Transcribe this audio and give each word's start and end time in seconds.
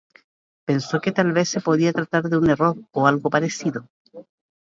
Pensó 0.67 0.99
que 0.99 1.11
tal 1.11 1.31
vez 1.31 1.47
se 1.49 1.61
podía 1.61 1.93
tratar 1.93 2.23
de 2.27 2.35
un 2.35 2.49
error 2.49 2.75
o 2.91 3.05
algo 3.05 3.29
parecido. 3.29 3.87